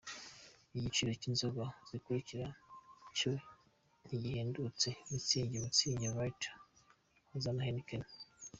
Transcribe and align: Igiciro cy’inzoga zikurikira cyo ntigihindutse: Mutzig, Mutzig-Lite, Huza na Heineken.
Igiciro 0.77 1.11
cy’inzoga 1.21 1.63
zikurikira 1.89 2.47
cyo 3.17 3.31
ntigihindutse: 4.05 4.87
Mutzig, 5.09 5.49
Mutzig-Lite, 5.61 6.49
Huza 7.29 7.51
na 7.53 7.63
Heineken. 7.65 8.03